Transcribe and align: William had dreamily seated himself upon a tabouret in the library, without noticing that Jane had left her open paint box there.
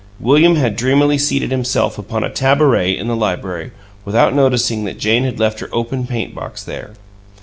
William 0.19 0.55
had 0.55 0.75
dreamily 0.75 1.19
seated 1.19 1.51
himself 1.51 1.99
upon 1.99 2.23
a 2.23 2.29
tabouret 2.31 2.97
in 2.97 3.07
the 3.07 3.15
library, 3.15 3.69
without 4.03 4.33
noticing 4.33 4.83
that 4.83 4.97
Jane 4.97 5.25
had 5.25 5.39
left 5.39 5.59
her 5.59 5.69
open 5.71 6.07
paint 6.07 6.33
box 6.33 6.63
there. 6.63 6.95